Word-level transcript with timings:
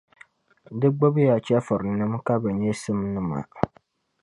Di 0.79 0.87
gbibi 0.95 1.21
ya 1.29 1.35
chεfurinim’ 1.45 2.13
ka 2.25 2.33
bɛ 2.41 2.49
nyɛ 2.59 2.71
simnima. 2.81 3.39